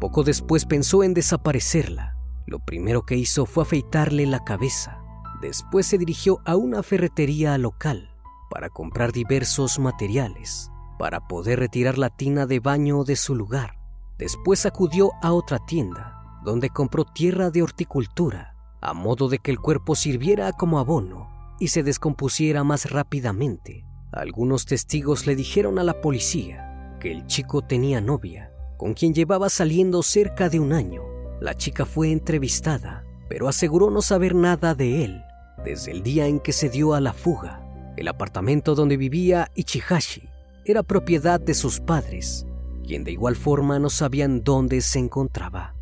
Poco 0.00 0.22
después 0.22 0.64
pensó 0.64 1.02
en 1.02 1.12
desaparecerla. 1.12 2.16
Lo 2.46 2.60
primero 2.60 3.04
que 3.04 3.16
hizo 3.16 3.46
fue 3.46 3.64
afeitarle 3.64 4.26
la 4.26 4.44
cabeza. 4.44 5.03
Después 5.44 5.84
se 5.84 5.98
dirigió 5.98 6.40
a 6.46 6.56
una 6.56 6.82
ferretería 6.82 7.58
local 7.58 8.08
para 8.48 8.70
comprar 8.70 9.12
diversos 9.12 9.78
materiales 9.78 10.70
para 10.98 11.28
poder 11.28 11.58
retirar 11.58 11.98
la 11.98 12.08
tina 12.08 12.46
de 12.46 12.60
baño 12.60 13.04
de 13.04 13.14
su 13.14 13.34
lugar. 13.34 13.76
Después 14.16 14.64
acudió 14.64 15.10
a 15.20 15.34
otra 15.34 15.58
tienda, 15.66 16.40
donde 16.46 16.70
compró 16.70 17.04
tierra 17.04 17.50
de 17.50 17.60
horticultura, 17.60 18.54
a 18.80 18.94
modo 18.94 19.28
de 19.28 19.38
que 19.38 19.50
el 19.50 19.58
cuerpo 19.58 19.94
sirviera 19.94 20.50
como 20.52 20.78
abono 20.78 21.28
y 21.60 21.68
se 21.68 21.82
descompusiera 21.82 22.64
más 22.64 22.90
rápidamente. 22.90 23.84
Algunos 24.12 24.64
testigos 24.64 25.26
le 25.26 25.36
dijeron 25.36 25.78
a 25.78 25.84
la 25.84 26.00
policía 26.00 26.96
que 27.02 27.12
el 27.12 27.26
chico 27.26 27.60
tenía 27.60 28.00
novia, 28.00 28.50
con 28.78 28.94
quien 28.94 29.12
llevaba 29.12 29.50
saliendo 29.50 30.02
cerca 30.02 30.48
de 30.48 30.58
un 30.58 30.72
año. 30.72 31.02
La 31.42 31.54
chica 31.54 31.84
fue 31.84 32.12
entrevistada, 32.12 33.04
pero 33.28 33.46
aseguró 33.46 33.90
no 33.90 34.00
saber 34.00 34.34
nada 34.34 34.74
de 34.74 35.04
él 35.04 35.22
desde 35.64 35.92
el 35.92 36.02
día 36.02 36.26
en 36.26 36.40
que 36.40 36.52
se 36.52 36.68
dio 36.68 36.94
a 36.94 37.00
la 37.00 37.12
fuga. 37.12 37.60
El 37.96 38.08
apartamento 38.08 38.74
donde 38.74 38.96
vivía 38.96 39.50
Ichihashi 39.54 40.28
era 40.64 40.82
propiedad 40.82 41.40
de 41.40 41.54
sus 41.54 41.80
padres 41.80 42.46
quien 42.84 43.04
de 43.04 43.12
igual 43.12 43.34
forma 43.34 43.78
no 43.78 43.90
sabían 43.90 44.44
dónde 44.44 44.80
se 44.80 44.98
encontraba. 44.98 45.74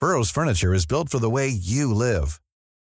Burroughs 0.00 0.30
Furniture 0.30 0.72
is 0.72 0.86
built 0.86 1.10
for 1.10 1.18
the 1.18 1.28
way 1.28 1.48
you 1.48 1.94
live. 1.94 2.40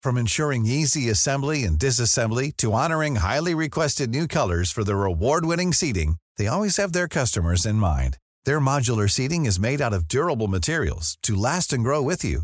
From 0.04 0.18
ensuring 0.18 0.66
easy 0.66 1.10
assembly 1.10 1.64
and 1.64 1.80
disassembly 1.80 2.52
to 2.58 2.74
honoring 2.74 3.16
highly 3.18 3.56
requested 3.56 4.10
new 4.10 4.28
colors 4.28 4.72
for 4.72 4.84
their 4.84 5.06
award-winning 5.06 5.74
seating, 5.74 6.18
they 6.38 6.48
always 6.48 6.78
have 6.78 6.92
their 6.92 7.08
customers 7.08 7.66
in 7.66 7.76
mind. 7.76 8.18
Their 8.44 8.60
modular 8.60 9.10
seating 9.10 9.46
is 9.46 9.60
made 9.60 9.82
out 9.82 9.94
of 9.94 10.08
durable 10.08 10.48
materials 10.48 11.18
to 11.24 11.36
last 11.36 11.74
and 11.74 11.84
grow 11.84 12.02
with 12.02 12.24
you. 12.24 12.44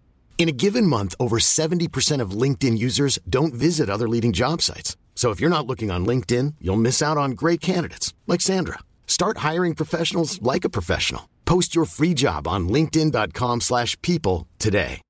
In 0.41 0.49
a 0.49 0.63
given 0.65 0.87
month, 0.87 1.13
over 1.19 1.37
70% 1.37 2.19
of 2.19 2.31
LinkedIn 2.31 2.75
users 2.75 3.19
don't 3.29 3.53
visit 3.53 3.91
other 3.91 4.09
leading 4.09 4.31
job 4.33 4.63
sites. 4.63 4.97
So 5.13 5.29
if 5.29 5.39
you're 5.39 5.51
not 5.51 5.67
looking 5.67 5.91
on 5.91 6.03
LinkedIn, 6.03 6.55
you'll 6.59 6.81
miss 6.81 6.99
out 6.99 7.15
on 7.15 7.35
great 7.35 7.61
candidates 7.61 8.15
like 8.25 8.41
Sandra. 8.41 8.79
Start 9.05 9.45
hiring 9.49 9.75
professionals 9.75 10.41
like 10.41 10.65
a 10.65 10.69
professional. 10.71 11.29
Post 11.45 11.75
your 11.75 11.85
free 11.85 12.15
job 12.15 12.47
on 12.47 12.67
linkedin.com/people 12.69 14.47
today. 14.57 15.01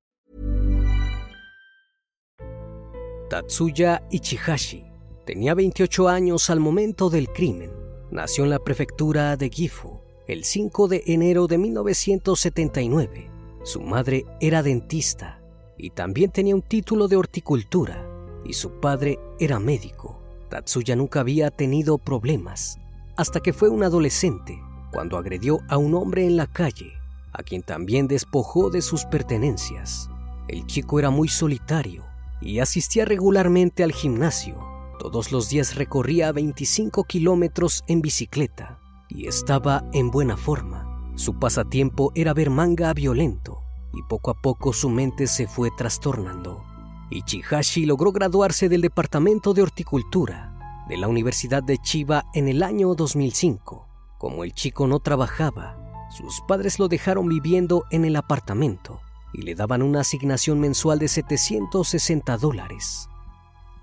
Tatsuya 3.30 4.02
Ichihashi 4.10 4.84
tenía 5.24 5.54
28 5.54 6.10
años 6.10 6.50
al 6.50 6.60
momento 6.60 7.08
del 7.08 7.32
crimen. 7.32 7.70
Nació 8.10 8.44
en 8.44 8.50
la 8.50 8.58
prefectura 8.58 9.38
de 9.38 9.48
Gifu 9.48 9.98
el 10.28 10.44
5 10.44 10.88
de 10.88 11.04
enero 11.06 11.46
de 11.46 11.56
1979. 11.56 13.31
Su 13.64 13.80
madre 13.80 14.24
era 14.40 14.62
dentista 14.62 15.40
y 15.78 15.90
también 15.90 16.30
tenía 16.30 16.54
un 16.54 16.62
título 16.62 17.08
de 17.08 17.16
horticultura 17.16 18.06
y 18.44 18.54
su 18.54 18.80
padre 18.80 19.18
era 19.38 19.58
médico. 19.58 20.20
Tatsuya 20.48 20.96
nunca 20.96 21.20
había 21.20 21.50
tenido 21.50 21.98
problemas 21.98 22.78
hasta 23.16 23.40
que 23.40 23.52
fue 23.52 23.68
un 23.68 23.84
adolescente 23.84 24.60
cuando 24.92 25.16
agredió 25.16 25.60
a 25.68 25.76
un 25.78 25.94
hombre 25.94 26.26
en 26.26 26.36
la 26.36 26.46
calle, 26.46 26.92
a 27.32 27.42
quien 27.42 27.62
también 27.62 28.08
despojó 28.08 28.70
de 28.70 28.82
sus 28.82 29.04
pertenencias. 29.04 30.10
El 30.48 30.66
chico 30.66 30.98
era 30.98 31.10
muy 31.10 31.28
solitario 31.28 32.04
y 32.40 32.58
asistía 32.58 33.04
regularmente 33.04 33.84
al 33.84 33.92
gimnasio. 33.92 34.58
Todos 34.98 35.32
los 35.32 35.48
días 35.48 35.76
recorría 35.76 36.32
25 36.32 37.04
kilómetros 37.04 37.84
en 37.86 38.02
bicicleta 38.02 38.78
y 39.08 39.26
estaba 39.26 39.84
en 39.92 40.10
buena 40.10 40.36
forma. 40.36 40.81
Su 41.14 41.38
pasatiempo 41.38 42.10
era 42.14 42.32
ver 42.32 42.48
manga 42.50 42.92
violento 42.94 43.62
y 43.92 44.02
poco 44.08 44.30
a 44.30 44.40
poco 44.40 44.72
su 44.72 44.88
mente 44.88 45.26
se 45.26 45.46
fue 45.46 45.70
trastornando. 45.70 46.64
Ichihashi 47.10 47.84
logró 47.84 48.12
graduarse 48.12 48.70
del 48.70 48.80
Departamento 48.80 49.52
de 49.52 49.62
Horticultura 49.62 50.84
de 50.88 50.96
la 50.96 51.08
Universidad 51.08 51.62
de 51.62 51.76
Chiba 51.78 52.24
en 52.32 52.48
el 52.48 52.62
año 52.62 52.94
2005. 52.94 53.86
Como 54.18 54.44
el 54.44 54.54
chico 54.54 54.86
no 54.86 55.00
trabajaba, 55.00 56.08
sus 56.10 56.40
padres 56.48 56.78
lo 56.78 56.88
dejaron 56.88 57.28
viviendo 57.28 57.84
en 57.90 58.06
el 58.06 58.16
apartamento 58.16 59.00
y 59.34 59.42
le 59.42 59.54
daban 59.54 59.82
una 59.82 60.00
asignación 60.00 60.60
mensual 60.60 60.98
de 60.98 61.08
760 61.08 62.38
dólares. 62.38 63.08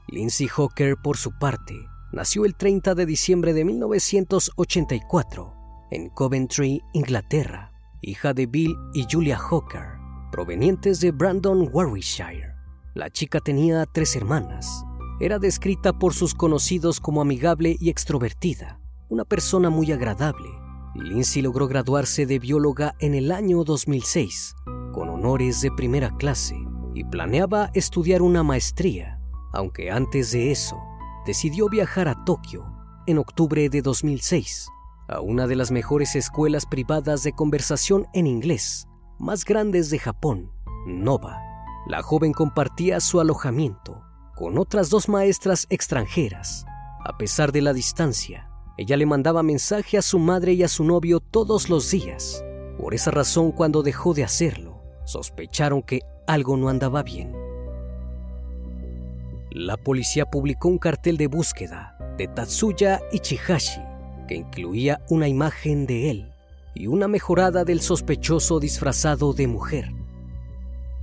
Lindsay 0.07 0.47
Hawker, 0.47 0.97
por 0.97 1.17
su 1.17 1.37
parte, 1.37 1.75
nació 2.11 2.45
el 2.45 2.55
30 2.55 2.95
de 2.95 3.05
diciembre 3.05 3.53
de 3.53 3.65
1984 3.65 5.58
en 5.91 6.09
Coventry, 6.09 6.83
Inglaterra, 6.93 7.71
hija 8.01 8.33
de 8.33 8.45
Bill 8.45 8.75
y 8.93 9.05
Julia 9.09 9.37
Hawker, 9.37 9.97
provenientes 10.31 10.99
de 10.99 11.11
Brandon, 11.11 11.69
Warwickshire. 11.71 12.53
La 12.93 13.09
chica 13.09 13.39
tenía 13.39 13.85
tres 13.85 14.15
hermanas. 14.15 14.83
Era 15.19 15.39
descrita 15.39 15.93
por 15.93 16.13
sus 16.13 16.33
conocidos 16.33 16.99
como 16.99 17.21
amigable 17.21 17.75
y 17.79 17.89
extrovertida, 17.89 18.79
una 19.09 19.25
persona 19.25 19.69
muy 19.69 19.91
agradable. 19.91 20.49
Lindsay 20.95 21.41
logró 21.41 21.67
graduarse 21.67 22.25
de 22.25 22.39
bióloga 22.39 22.95
en 22.99 23.13
el 23.13 23.31
año 23.31 23.63
2006, 23.63 24.55
con 24.93 25.09
honores 25.09 25.61
de 25.61 25.71
primera 25.71 26.15
clase, 26.17 26.55
y 26.93 27.03
planeaba 27.03 27.69
estudiar 27.73 28.21
una 28.21 28.43
maestría, 28.43 29.19
aunque 29.53 29.91
antes 29.91 30.31
de 30.31 30.51
eso 30.51 30.77
decidió 31.25 31.69
viajar 31.69 32.07
a 32.07 32.23
Tokio 32.25 32.65
en 33.05 33.17
octubre 33.17 33.69
de 33.69 33.81
2006 33.81 34.69
a 35.09 35.21
una 35.21 35.47
de 35.47 35.55
las 35.55 35.71
mejores 35.71 36.15
escuelas 36.15 36.65
privadas 36.65 37.23
de 37.23 37.33
conversación 37.33 38.07
en 38.13 38.27
inglés 38.27 38.87
más 39.17 39.43
grandes 39.43 39.89
de 39.89 39.99
Japón, 39.99 40.51
Nova. 40.87 41.41
La 41.87 42.01
joven 42.01 42.31
compartía 42.31 42.99
su 42.99 43.19
alojamiento 43.19 44.01
con 44.35 44.57
otras 44.57 44.89
dos 44.89 45.09
maestras 45.09 45.67
extranjeras. 45.69 46.65
A 47.03 47.17
pesar 47.17 47.51
de 47.51 47.61
la 47.61 47.73
distancia, 47.73 48.49
ella 48.77 48.95
le 48.95 49.05
mandaba 49.05 49.43
mensaje 49.43 49.97
a 49.97 50.01
su 50.01 50.19
madre 50.19 50.53
y 50.53 50.63
a 50.63 50.69
su 50.69 50.85
novio 50.85 51.19
todos 51.19 51.69
los 51.69 51.91
días. 51.91 52.43
Por 52.77 52.93
esa 52.93 53.11
razón, 53.11 53.51
cuando 53.51 53.83
dejó 53.83 54.13
de 54.13 54.23
hacerlo, 54.23 54.81
sospecharon 55.05 55.81
que 55.81 56.01
algo 56.27 56.55
no 56.55 56.69
andaba 56.69 57.03
bien. 57.03 57.35
La 59.51 59.75
policía 59.75 60.25
publicó 60.25 60.69
un 60.69 60.77
cartel 60.77 61.17
de 61.17 61.27
búsqueda 61.27 61.97
de 62.17 62.27
Tatsuya 62.27 63.01
Ichihashi 63.11 63.88
que 64.29 64.35
incluía 64.35 65.03
una 65.09 65.27
imagen 65.27 65.87
de 65.87 66.11
él 66.11 66.31
y 66.75 66.85
una 66.85 67.07
mejorada 67.07 67.65
del 67.65 67.81
sospechoso 67.81 68.59
disfrazado 68.59 69.33
de 69.33 69.47
mujer. 69.47 69.91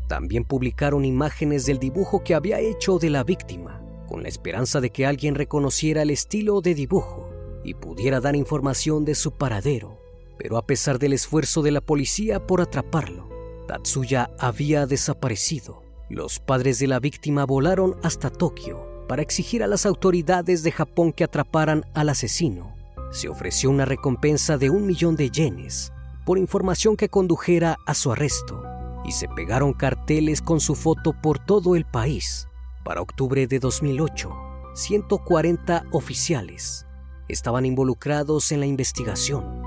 También 0.07 0.45
publicaron 0.45 1.05
imágenes 1.05 1.67
del 1.67 1.81
dibujo 1.81 2.23
que 2.23 2.37
había 2.37 2.61
hecho 2.61 3.01
de 3.01 3.11
la 3.11 3.25
víctima, 3.25 3.83
con 4.09 4.23
la 4.23 4.29
esperanza 4.29 4.81
de 4.81 4.91
que 4.91 5.07
alguien 5.07 5.35
reconociera 5.35 6.03
el 6.03 6.11
estilo 6.11 6.61
de 6.61 6.77
dibujo 6.77 7.29
y 7.65 7.75
pudiera 7.75 8.21
dar 8.21 8.37
información 8.37 9.05
de 9.05 9.17
su 9.17 9.33
paradero. 9.33 10.01
Pero 10.39 10.57
a 10.57 10.65
pesar 10.65 11.01
del 11.01 11.13
esfuerzo 11.13 11.63
de 11.63 11.73
la 11.73 11.81
policía 11.81 12.47
por 12.47 12.61
atraparlo, 12.61 13.29
Tatsuya 13.67 14.31
había 14.39 14.87
desaparecido. 14.87 15.83
Los 16.09 16.39
padres 16.39 16.79
de 16.79 16.87
la 16.87 17.01
víctima 17.01 17.45
volaron 17.45 17.97
hasta 18.05 18.31
Tokio 18.31 18.87
para 19.09 19.23
exigir 19.23 19.65
a 19.65 19.67
las 19.67 19.85
autoridades 19.85 20.63
de 20.63 20.71
Japón 20.71 21.13
que 21.13 21.25
atraparan 21.25 21.85
al 21.93 22.11
asesino 22.11 22.77
se 23.17 23.31
ofreció 23.31 23.71
una 23.71 23.87
recompensa 23.87 24.59
de 24.59 24.69
un 24.69 24.87
millón 24.87 25.17
de 25.17 25.31
yenes 25.31 25.91
por 26.27 26.37
información 26.37 26.99
que 26.99 27.09
condujera 27.09 27.79
a 27.87 27.95
su 27.95 28.13
arresto 28.13 28.63
y 29.07 29.13
se 29.13 29.27
pegaron 29.29 29.73
carteles 29.73 30.43
con 30.43 30.61
su 30.61 30.75
foto 30.75 31.15
por 31.23 31.39
todo 31.39 31.77
el 31.77 31.87
país. 31.87 32.47
Para 32.85 33.01
octubre 33.01 33.47
de 33.47 33.59
2008, 33.59 34.31
140 34.75 35.85
oficiales 35.93 36.85
estaban 37.29 37.65
involucrados 37.65 38.53
en 38.53 38.61
la 38.61 38.67
investigación. 38.67 39.63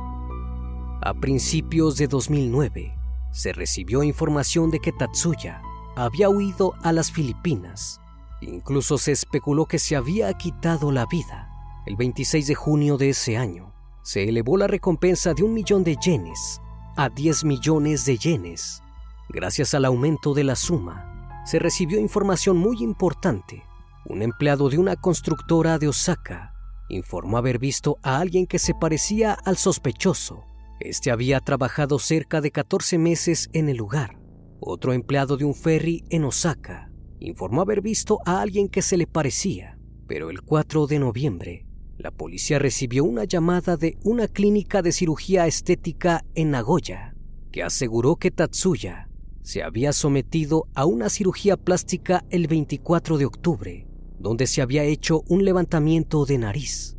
A 1.01 1.15
principios 1.19 1.97
de 1.97 2.07
2009, 2.07 2.95
se 3.31 3.51
recibió 3.51 4.03
información 4.03 4.69
de 4.69 4.79
que 4.79 4.91
Tatsuya 4.91 5.63
había 5.95 6.29
huido 6.29 6.75
a 6.83 6.91
las 6.91 7.12
Filipinas. 7.12 7.99
Incluso 8.41 8.99
se 8.99 9.12
especuló 9.12 9.65
que 9.65 9.79
se 9.79 9.95
había 9.95 10.31
quitado 10.33 10.91
la 10.91 11.07
vida. 11.07 11.48
El 11.86 11.96
26 11.96 12.48
de 12.48 12.56
junio 12.56 12.98
de 12.98 13.10
ese 13.10 13.38
año, 13.38 13.74
se 14.04 14.28
elevó 14.28 14.58
la 14.58 14.68
recompensa 14.68 15.34
de 15.34 15.44
un 15.44 15.54
millón 15.54 15.84
de 15.84 15.96
yenes 15.96 16.62
a 16.98 17.10
10 17.10 17.46
millones 17.46 18.06
de 18.06 18.18
yenes. 18.18 18.84
Gracias 19.30 19.74
al 19.74 19.86
aumento 19.86 20.34
de 20.34 20.44
la 20.44 20.56
suma, 20.56 21.42
se 21.46 21.60
recibió 21.60 22.00
información 22.00 22.58
muy 22.58 22.84
importante. 22.84 23.63
Un 24.06 24.22
empleado 24.22 24.70
de 24.70 24.78
una 24.78 24.96
constructora 24.98 25.78
de 25.78 25.88
Osaka 25.88 26.54
informó 26.89 27.38
haber 27.38 27.60
visto 27.60 27.98
a 28.04 28.20
alguien 28.20 28.48
que 28.48 28.60
se 28.60 28.74
parecía 28.74 29.34
al 29.46 29.56
sospechoso. 29.56 30.44
Este 30.80 31.12
había 31.12 31.39
trabajado 31.39 32.00
cerca 32.00 32.42
de 32.42 32.52
14 32.52 32.98
meses 32.98 33.50
en 33.54 33.70
el 33.70 33.78
lugar. 33.78 34.20
Otro 34.60 34.92
empleado 34.92 35.38
de 35.38 35.46
un 35.46 35.56
ferry 35.56 36.04
en 36.10 36.26
Osaka 36.26 36.92
informó 37.20 37.62
haber 37.62 37.82
visto 37.82 38.20
a 38.26 38.42
alguien 38.42 38.68
que 38.68 38.82
se 38.82 38.98
le 38.98 39.08
parecía, 39.08 39.78
pero 40.08 40.30
el 40.30 40.42
4 40.42 40.88
de 40.88 41.00
noviembre 41.00 41.68
la 41.99 42.12
policía 42.12 42.59
recibió 42.59 43.03
una 43.03 43.25
llamada 43.25 43.75
de 43.75 43.97
una 44.03 44.29
clínica 44.29 44.81
de 44.81 44.93
cirugía 44.93 45.47
estética 45.47 46.23
en 46.33 46.51
Nagoya, 46.51 47.13
que 47.51 47.62
aseguró 47.62 48.15
que 48.15 48.31
Tatsuya 48.31 49.09
se 49.41 49.63
había 49.63 49.91
sometido 49.91 50.67
a 50.75 50.85
una 50.85 51.09
cirugía 51.09 51.57
plástica 51.57 52.23
el 52.29 52.47
24 52.47 53.17
de 53.17 53.25
octubre, 53.25 53.88
donde 54.17 54.47
se 54.47 54.62
había 54.62 54.83
hecho 54.83 55.23
un 55.27 55.43
levantamiento 55.43 56.25
de 56.25 56.38
nariz. 56.38 56.95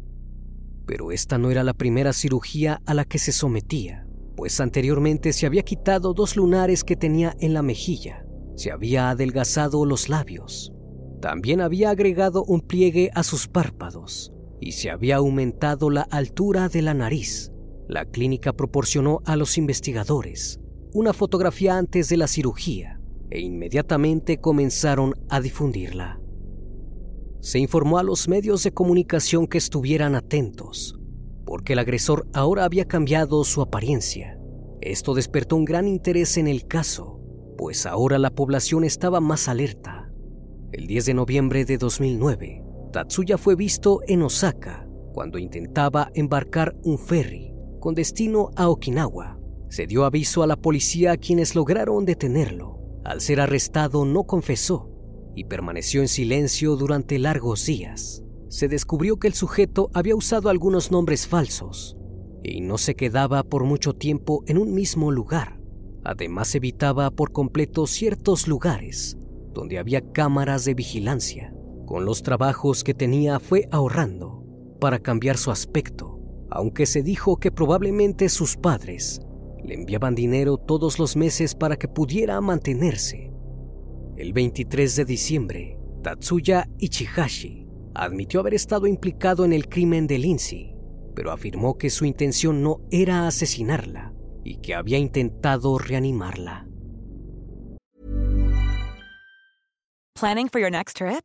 Pero 0.84 1.12
esta 1.12 1.38
no 1.38 1.50
era 1.50 1.64
la 1.64 1.72
primera 1.72 2.12
cirugía 2.12 2.82
a 2.84 2.92
la 2.92 3.06
que 3.06 3.18
se 3.18 3.32
sometía, 3.32 4.06
pues 4.36 4.60
anteriormente 4.60 5.32
se 5.32 5.46
había 5.46 5.62
quitado 5.62 6.12
dos 6.12 6.36
lunares 6.36 6.84
que 6.84 6.96
tenía 6.96 7.34
en 7.40 7.54
la 7.54 7.62
mejilla, 7.62 8.26
se 8.54 8.70
había 8.70 9.08
adelgazado 9.08 9.86
los 9.86 10.10
labios, 10.10 10.74
también 11.22 11.62
había 11.62 11.88
agregado 11.88 12.44
un 12.44 12.60
pliegue 12.60 13.10
a 13.14 13.22
sus 13.22 13.48
párpados 13.48 14.34
y 14.60 14.72
se 14.72 14.90
había 14.90 15.16
aumentado 15.16 15.90
la 15.90 16.02
altura 16.02 16.68
de 16.68 16.82
la 16.82 16.94
nariz. 16.94 17.50
La 17.88 18.04
clínica 18.04 18.52
proporcionó 18.52 19.20
a 19.24 19.36
los 19.36 19.58
investigadores 19.58 20.60
una 20.92 21.12
fotografía 21.12 21.76
antes 21.76 22.08
de 22.08 22.16
la 22.16 22.26
cirugía 22.26 23.00
e 23.30 23.40
inmediatamente 23.40 24.38
comenzaron 24.38 25.14
a 25.28 25.40
difundirla. 25.40 26.20
Se 27.40 27.58
informó 27.58 27.98
a 27.98 28.02
los 28.02 28.28
medios 28.28 28.62
de 28.64 28.72
comunicación 28.72 29.46
que 29.46 29.58
estuvieran 29.58 30.14
atentos, 30.14 30.98
porque 31.46 31.72
el 31.72 31.78
agresor 31.78 32.26
ahora 32.34 32.64
había 32.64 32.86
cambiado 32.86 33.42
su 33.44 33.62
apariencia. 33.62 34.38
Esto 34.80 35.14
despertó 35.14 35.56
un 35.56 35.64
gran 35.64 35.88
interés 35.88 36.36
en 36.36 36.48
el 36.48 36.66
caso. 36.66 37.16
pues 37.56 37.84
ahora 37.84 38.18
la 38.18 38.30
población 38.30 38.84
estaba 38.84 39.20
más 39.20 39.46
alerta. 39.46 40.10
El 40.72 40.86
10 40.86 41.04
de 41.04 41.14
noviembre 41.14 41.66
de 41.66 41.76
2009, 41.76 42.64
Tatsuya 42.92 43.38
fue 43.38 43.54
visto 43.54 44.00
en 44.08 44.22
Osaka 44.22 44.86
cuando 45.12 45.38
intentaba 45.38 46.10
embarcar 46.14 46.76
un 46.82 46.98
ferry 46.98 47.54
con 47.78 47.94
destino 47.94 48.50
a 48.56 48.68
Okinawa. 48.68 49.38
Se 49.68 49.86
dio 49.86 50.04
aviso 50.04 50.42
a 50.42 50.46
la 50.46 50.56
policía 50.56 51.16
quienes 51.16 51.54
lograron 51.54 52.04
detenerlo. 52.04 52.78
Al 53.04 53.20
ser 53.20 53.40
arrestado 53.40 54.04
no 54.04 54.24
confesó 54.24 54.90
y 55.36 55.44
permaneció 55.44 56.00
en 56.00 56.08
silencio 56.08 56.76
durante 56.76 57.18
largos 57.18 57.64
días. 57.64 58.22
Se 58.48 58.66
descubrió 58.66 59.18
que 59.18 59.28
el 59.28 59.34
sujeto 59.34 59.90
había 59.94 60.16
usado 60.16 60.48
algunos 60.48 60.90
nombres 60.90 61.28
falsos 61.28 61.96
y 62.42 62.60
no 62.60 62.78
se 62.78 62.96
quedaba 62.96 63.44
por 63.44 63.64
mucho 63.64 63.94
tiempo 63.94 64.42
en 64.48 64.58
un 64.58 64.74
mismo 64.74 65.12
lugar. 65.12 65.60
Además 66.04 66.54
evitaba 66.56 67.10
por 67.10 67.30
completo 67.30 67.86
ciertos 67.86 68.48
lugares 68.48 69.16
donde 69.52 69.78
había 69.78 70.00
cámaras 70.12 70.64
de 70.64 70.74
vigilancia. 70.74 71.54
Con 71.90 72.04
los 72.04 72.22
trabajos 72.22 72.84
que 72.84 72.94
tenía 72.94 73.40
fue 73.40 73.66
ahorrando 73.72 74.44
para 74.78 75.00
cambiar 75.00 75.36
su 75.36 75.50
aspecto, 75.50 76.20
aunque 76.48 76.86
se 76.86 77.02
dijo 77.02 77.38
que 77.38 77.50
probablemente 77.50 78.28
sus 78.28 78.56
padres 78.56 79.20
le 79.64 79.74
enviaban 79.74 80.14
dinero 80.14 80.56
todos 80.56 81.00
los 81.00 81.16
meses 81.16 81.56
para 81.56 81.76
que 81.76 81.88
pudiera 81.88 82.40
mantenerse. 82.40 83.32
El 84.16 84.32
23 84.32 84.94
de 84.94 85.04
diciembre, 85.04 85.80
Tatsuya 86.04 86.68
Ichihashi 86.78 87.66
admitió 87.92 88.38
haber 88.38 88.54
estado 88.54 88.86
implicado 88.86 89.44
en 89.44 89.52
el 89.52 89.68
crimen 89.68 90.06
de 90.06 90.18
Lindsay, 90.18 90.76
pero 91.16 91.32
afirmó 91.32 91.76
que 91.76 91.90
su 91.90 92.04
intención 92.04 92.62
no 92.62 92.82
era 92.92 93.26
asesinarla 93.26 94.14
y 94.44 94.58
que 94.58 94.76
había 94.76 94.98
intentado 94.98 95.76
reanimarla. 95.76 96.68
Planning 100.14 100.48
for 100.48 100.60
your 100.60 100.70
next 100.70 100.96
trip? 100.96 101.24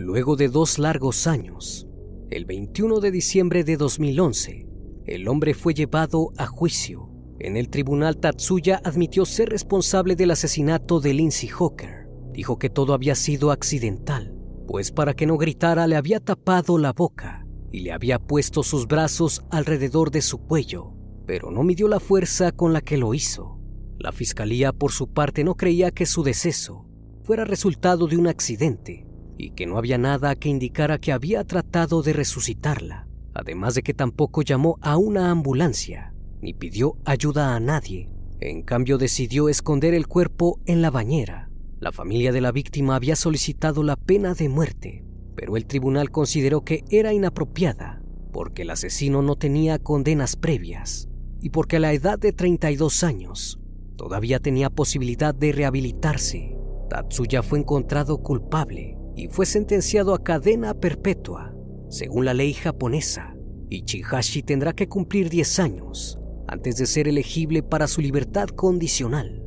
Luego 0.00 0.36
de 0.36 0.46
dos 0.46 0.78
largos 0.78 1.26
años, 1.26 1.88
el 2.30 2.44
21 2.44 3.00
de 3.00 3.10
diciembre 3.10 3.64
de 3.64 3.76
2011, 3.76 4.68
el 5.06 5.26
hombre 5.26 5.54
fue 5.54 5.74
llevado 5.74 6.30
a 6.36 6.46
juicio. 6.46 7.10
En 7.40 7.56
el 7.56 7.68
tribunal 7.68 8.16
Tatsuya 8.18 8.80
admitió 8.84 9.26
ser 9.26 9.48
responsable 9.48 10.14
del 10.14 10.30
asesinato 10.30 11.00
de 11.00 11.14
Lindsay 11.14 11.48
Hawker. 11.48 12.06
Dijo 12.30 12.60
que 12.60 12.70
todo 12.70 12.94
había 12.94 13.16
sido 13.16 13.50
accidental, 13.50 14.36
pues 14.68 14.92
para 14.92 15.14
que 15.14 15.26
no 15.26 15.36
gritara 15.36 15.88
le 15.88 15.96
había 15.96 16.20
tapado 16.20 16.78
la 16.78 16.92
boca 16.92 17.44
y 17.72 17.80
le 17.80 17.90
había 17.90 18.20
puesto 18.20 18.62
sus 18.62 18.86
brazos 18.86 19.42
alrededor 19.50 20.12
de 20.12 20.22
su 20.22 20.38
cuello, 20.38 20.94
pero 21.26 21.50
no 21.50 21.64
midió 21.64 21.88
la 21.88 21.98
fuerza 21.98 22.52
con 22.52 22.72
la 22.72 22.82
que 22.82 22.98
lo 22.98 23.14
hizo. 23.14 23.58
La 23.98 24.12
fiscalía, 24.12 24.72
por 24.72 24.92
su 24.92 25.12
parte, 25.12 25.42
no 25.42 25.56
creía 25.56 25.90
que 25.90 26.06
su 26.06 26.22
deceso 26.22 26.86
fuera 27.24 27.44
resultado 27.44 28.06
de 28.06 28.16
un 28.16 28.28
accidente 28.28 29.07
y 29.38 29.50
que 29.50 29.66
no 29.66 29.78
había 29.78 29.96
nada 29.96 30.34
que 30.34 30.48
indicara 30.48 30.98
que 30.98 31.12
había 31.12 31.44
tratado 31.44 32.02
de 32.02 32.12
resucitarla, 32.12 33.06
además 33.32 33.76
de 33.76 33.82
que 33.82 33.94
tampoco 33.94 34.42
llamó 34.42 34.78
a 34.82 34.98
una 34.98 35.30
ambulancia 35.30 36.12
ni 36.42 36.52
pidió 36.52 36.96
ayuda 37.04 37.54
a 37.54 37.60
nadie. 37.60 38.10
En 38.40 38.62
cambio 38.62 38.98
decidió 38.98 39.48
esconder 39.48 39.94
el 39.94 40.06
cuerpo 40.06 40.60
en 40.66 40.82
la 40.82 40.90
bañera. 40.90 41.50
La 41.80 41.92
familia 41.92 42.32
de 42.32 42.40
la 42.40 42.52
víctima 42.52 42.96
había 42.96 43.16
solicitado 43.16 43.82
la 43.82 43.96
pena 43.96 44.34
de 44.34 44.48
muerte, 44.48 45.04
pero 45.34 45.56
el 45.56 45.66
tribunal 45.66 46.10
consideró 46.10 46.62
que 46.62 46.84
era 46.90 47.12
inapropiada 47.12 48.02
porque 48.32 48.62
el 48.62 48.70
asesino 48.70 49.22
no 49.22 49.36
tenía 49.36 49.78
condenas 49.78 50.36
previas 50.36 51.08
y 51.40 51.50
porque 51.50 51.76
a 51.76 51.80
la 51.80 51.92
edad 51.92 52.18
de 52.18 52.32
32 52.32 53.02
años 53.02 53.58
todavía 53.96 54.38
tenía 54.38 54.70
posibilidad 54.70 55.34
de 55.34 55.52
rehabilitarse. 55.52 56.56
Tatsuya 56.90 57.42
fue 57.42 57.60
encontrado 57.60 58.18
culpable 58.18 58.97
y 59.18 59.26
fue 59.26 59.46
sentenciado 59.46 60.14
a 60.14 60.22
cadena 60.22 60.74
perpetua. 60.74 61.52
Según 61.90 62.24
la 62.24 62.34
ley 62.34 62.52
japonesa, 62.52 63.34
Ichihashi 63.68 64.44
tendrá 64.44 64.72
que 64.72 64.88
cumplir 64.88 65.28
10 65.28 65.58
años 65.58 66.20
antes 66.46 66.76
de 66.76 66.86
ser 66.86 67.08
elegible 67.08 67.64
para 67.64 67.88
su 67.88 68.00
libertad 68.00 68.46
condicional. 68.46 69.42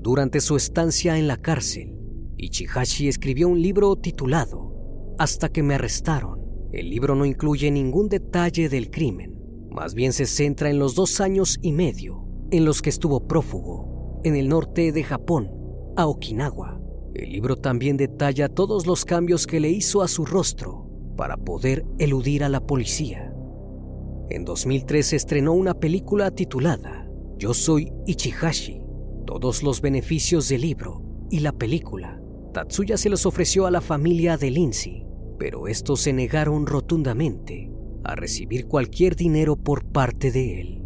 Durante 0.00 0.40
su 0.40 0.56
estancia 0.56 1.18
en 1.18 1.28
la 1.28 1.36
cárcel, 1.36 1.98
Ichihashi 2.38 3.08
escribió 3.08 3.46
un 3.48 3.60
libro 3.60 3.94
titulado 3.96 5.14
Hasta 5.18 5.50
que 5.50 5.62
me 5.62 5.74
arrestaron. 5.74 6.40
El 6.72 6.88
libro 6.88 7.14
no 7.14 7.26
incluye 7.26 7.70
ningún 7.70 8.08
detalle 8.08 8.70
del 8.70 8.90
crimen, 8.90 9.34
más 9.70 9.94
bien 9.94 10.14
se 10.14 10.24
centra 10.24 10.70
en 10.70 10.78
los 10.78 10.94
dos 10.94 11.20
años 11.20 11.58
y 11.60 11.72
medio 11.72 12.26
en 12.50 12.64
los 12.64 12.80
que 12.80 12.88
estuvo 12.88 13.26
prófugo 13.26 14.20
en 14.24 14.34
el 14.34 14.48
norte 14.48 14.92
de 14.92 15.04
Japón, 15.04 15.50
a 15.96 16.06
Okinawa. 16.06 16.75
El 17.16 17.32
libro 17.32 17.56
también 17.56 17.96
detalla 17.96 18.50
todos 18.50 18.86
los 18.86 19.06
cambios 19.06 19.46
que 19.46 19.58
le 19.58 19.70
hizo 19.70 20.02
a 20.02 20.08
su 20.08 20.26
rostro 20.26 20.86
para 21.16 21.38
poder 21.38 21.86
eludir 21.98 22.44
a 22.44 22.50
la 22.50 22.60
policía. 22.60 23.34
En 24.28 24.44
2003 24.44 25.14
estrenó 25.14 25.54
una 25.54 25.72
película 25.72 26.30
titulada 26.30 27.08
Yo 27.38 27.54
soy 27.54 27.90
Ichihashi. 28.06 28.82
Todos 29.24 29.62
los 29.62 29.80
beneficios 29.80 30.50
del 30.50 30.60
libro 30.60 31.02
y 31.30 31.40
la 31.40 31.52
película, 31.52 32.20
Tatsuya 32.52 32.98
se 32.98 33.08
los 33.08 33.24
ofreció 33.24 33.64
a 33.64 33.70
la 33.70 33.80
familia 33.80 34.36
de 34.36 34.50
Lindsay, 34.50 35.06
pero 35.38 35.68
estos 35.68 36.00
se 36.00 36.12
negaron 36.12 36.66
rotundamente 36.66 37.70
a 38.04 38.14
recibir 38.14 38.66
cualquier 38.66 39.16
dinero 39.16 39.56
por 39.56 39.86
parte 39.86 40.30
de 40.30 40.60
él. 40.60 40.85